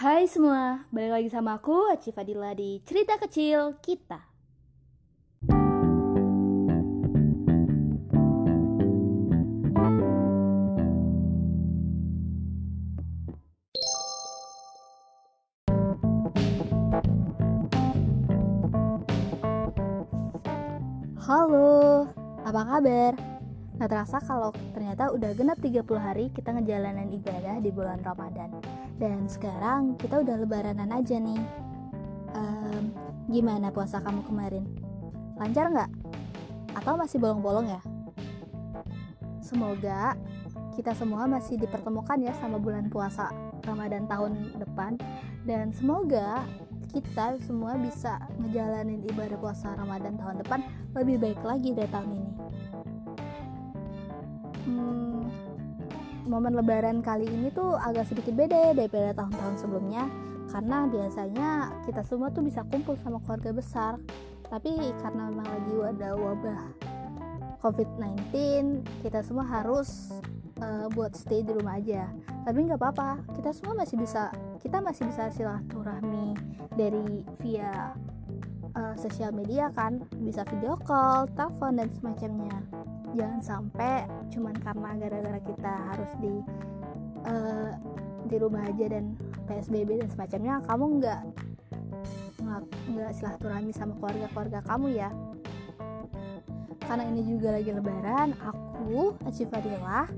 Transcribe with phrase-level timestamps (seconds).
[0.00, 4.16] Hai semua, balik lagi sama aku Aci Fadila di Cerita Kecil Kita.
[21.28, 22.08] Halo,
[22.48, 23.12] apa kabar?
[23.76, 28.69] Gak terasa kalau ternyata udah genap 30 hari kita ngejalanin ibadah di bulan Ramadan
[29.00, 31.40] Dan sekarang kita udah lebaranan aja nih
[32.36, 32.92] um,
[33.32, 34.68] Gimana puasa kamu kemarin?
[35.40, 35.90] Lancar nggak?
[36.76, 37.80] Atau masih bolong-bolong ya?
[39.40, 40.20] Semoga
[40.76, 43.32] kita semua masih dipertemukan ya sama bulan puasa
[43.64, 45.00] Ramadan tahun depan
[45.48, 46.44] Dan semoga
[46.90, 50.60] kita semua bisa ngejalanin ibadah puasa Ramadan tahun depan
[50.98, 52.30] lebih baik lagi dari tahun ini.
[54.66, 55.09] Hmm,
[56.26, 60.04] momen Lebaran kali ini tuh agak sedikit beda ya daripada tahun-tahun sebelumnya,
[60.50, 61.48] karena biasanya
[61.86, 63.92] kita semua tuh bisa kumpul sama keluarga besar.
[64.50, 66.62] Tapi karena memang lagi ada wabah
[67.62, 68.34] COVID-19,
[69.06, 70.10] kita semua harus
[70.58, 72.10] uh, buat stay di rumah aja.
[72.42, 76.36] Tapi nggak apa-apa, kita semua masih bisa kita masih bisa silaturahmi
[76.74, 77.94] dari via
[78.74, 82.58] uh, sosial media kan bisa video call, telepon dan semacamnya
[83.16, 86.34] jangan sampai cuman karena gara-gara kita harus di
[87.26, 87.70] uh,
[88.30, 89.18] di rumah aja dan
[89.50, 91.22] PSBB dan semacamnya kamu nggak
[92.90, 95.10] nggak silaturahmi sama keluarga-keluarga kamu ya
[96.86, 100.10] karena ini juga lagi lebaran aku Aci Fadilah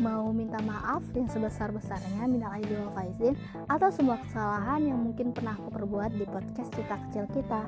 [0.00, 3.34] mau minta maaf yang sebesar-besarnya minal aidin faizin
[3.68, 7.62] atau semua kesalahan yang mungkin pernah aku perbuat di podcast cerita kecil kita.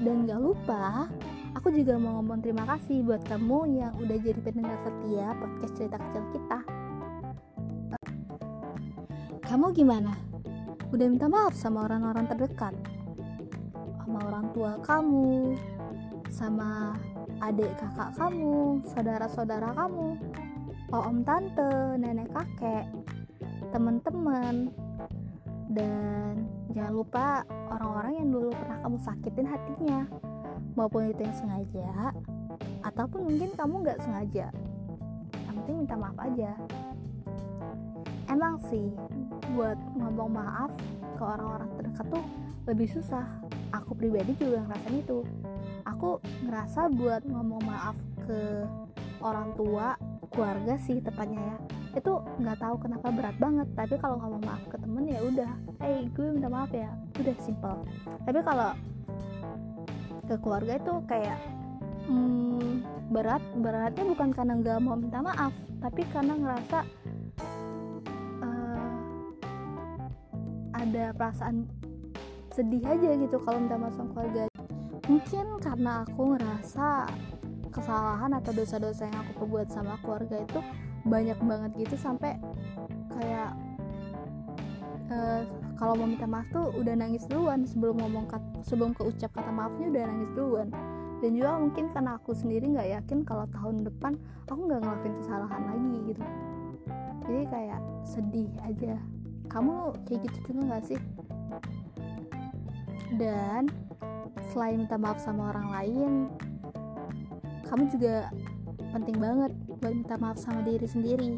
[0.00, 1.04] Dan gak lupa,
[1.56, 5.96] aku juga mau ngomong terima kasih buat kamu yang udah jadi pendengar setia podcast cerita
[5.96, 6.58] kecil kita.
[9.48, 10.12] Kamu gimana?
[10.92, 12.76] Udah minta maaf sama orang-orang terdekat?
[14.04, 15.56] Sama orang tua kamu?
[16.28, 16.92] Sama
[17.40, 18.84] adik kakak kamu?
[18.92, 20.20] Saudara-saudara kamu?
[20.94, 22.86] oh om tante, nenek kakek,
[23.74, 24.70] teman-teman,
[25.66, 27.42] dan jangan lupa
[27.74, 30.00] orang-orang yang dulu pernah kamu sakitin hatinya,
[30.76, 32.12] maupun itu yang sengaja,
[32.84, 34.52] ataupun mungkin kamu nggak sengaja.
[35.48, 36.52] Yang penting minta maaf aja.
[38.30, 38.92] Emang sih,
[39.56, 40.72] buat ngomong maaf
[41.16, 42.24] ke orang-orang terdekat tuh
[42.68, 43.26] lebih susah.
[43.72, 45.24] Aku pribadi juga ngerasain itu.
[45.88, 47.96] Aku ngerasa buat ngomong maaf
[48.28, 48.66] ke
[49.24, 49.96] orang tua
[50.34, 51.56] keluarga sih tepatnya ya
[51.96, 52.12] itu
[52.44, 55.50] nggak tahu kenapa berat banget tapi kalau ngomong maaf ke temen ya udah
[55.80, 57.88] hey gue minta maaf ya udah simple
[58.28, 58.76] tapi kalau
[60.26, 61.38] ke keluarga itu kayak
[62.10, 62.82] hmm,
[63.14, 66.78] berat beratnya bukan karena nggak mau minta maaf tapi karena ngerasa
[68.42, 68.90] uh,
[70.74, 71.70] ada perasaan
[72.56, 74.48] sedih aja gitu kalau minta maaf sama keluarga.
[75.06, 76.88] Mungkin karena aku ngerasa
[77.68, 80.60] kesalahan atau dosa-dosa yang aku perbuat sama keluarga itu
[81.04, 82.40] banyak banget gitu sampai
[83.12, 83.52] kayak
[85.12, 85.44] uh,
[85.76, 89.92] kalau mau minta maaf tuh udah nangis duluan sebelum ngomong kat, sebelum keucap kata maafnya
[89.92, 90.68] udah nangis duluan.
[91.20, 95.62] Dan juga mungkin karena aku sendiri nggak yakin kalau tahun depan aku nggak ngelakuin kesalahan
[95.64, 96.22] lagi gitu.
[97.26, 98.94] Jadi kayak sedih aja.
[99.48, 101.00] Kamu kayak gitu juga nggak sih?
[103.16, 103.72] Dan
[104.52, 106.12] selain minta maaf sama orang lain
[107.66, 108.30] kamu juga
[108.94, 111.36] penting banget buat minta maaf sama diri sendiri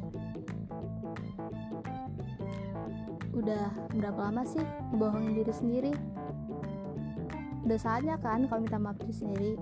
[3.38, 4.62] udah berapa lama sih
[4.94, 5.93] bohongin diri sendiri?
[7.69, 9.53] Udah saatnya kan kalau minta maaf diri sendiri.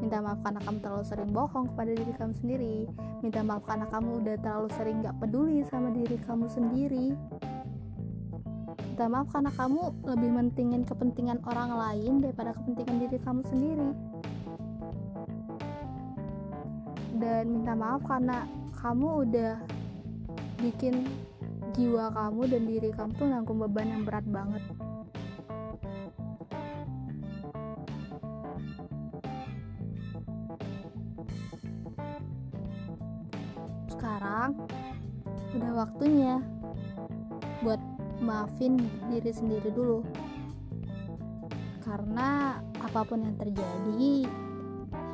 [0.00, 2.76] Minta maaf karena kamu terlalu sering bohong kepada diri kamu sendiri.
[3.20, 7.06] Minta maaf karena kamu udah terlalu sering gak peduli sama diri kamu sendiri.
[8.90, 13.90] Minta maaf karena kamu lebih mentingin kepentingan orang lain daripada kepentingan diri kamu sendiri.
[17.20, 18.48] Dan minta maaf karena
[18.80, 19.54] kamu udah
[20.60, 21.04] bikin
[21.74, 24.62] jiwa kamu dan diri kamu tuh nanggung beban yang berat banget.
[33.92, 34.58] Sekarang
[35.54, 36.42] udah waktunya
[37.62, 37.80] buat
[38.20, 38.78] maafin
[39.12, 40.02] diri sendiri dulu.
[41.84, 44.28] Karena apa pun yang terjadi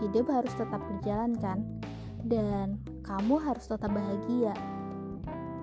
[0.05, 1.64] hidup harus tetap berjalan kan?
[2.26, 4.56] Dan kamu harus tetap bahagia.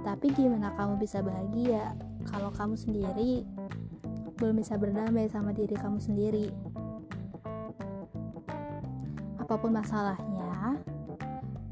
[0.03, 1.95] Tapi gimana kamu bisa bahagia
[2.27, 3.47] kalau kamu sendiri
[4.35, 6.51] belum bisa berdamai sama diri kamu sendiri?
[9.39, 10.75] Apa pun masalahnya,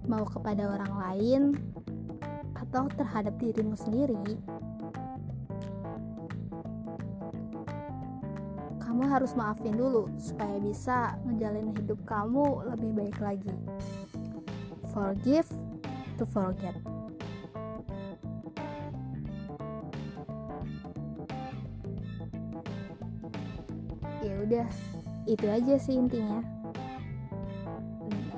[0.07, 1.41] mau kepada orang lain
[2.55, 4.39] atau terhadap dirimu sendiri,
[8.79, 13.55] kamu harus maafin dulu supaya bisa ngejalin hidup kamu lebih baik lagi.
[14.95, 15.47] Forgive
[16.15, 17.00] to forget.
[24.21, 24.68] ya udah
[25.25, 26.41] itu aja sih intinya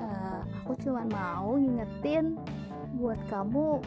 [0.00, 2.40] uh, aku cuma mau ngingetin
[2.96, 3.84] buat kamu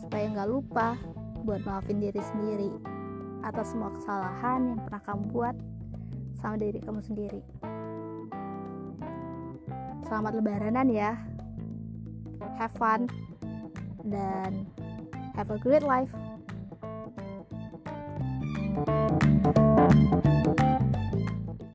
[0.00, 0.96] supaya nggak lupa
[1.44, 2.70] buat maafin diri sendiri
[3.46, 5.56] atas semua kesalahan yang pernah kamu buat
[6.36, 7.40] sama diri kamu sendiri.
[10.06, 11.14] Selamat lebaranan ya.
[12.58, 13.10] Have fun
[14.06, 14.66] dan
[15.34, 16.10] have a great life.
[18.76, 20.55] thank you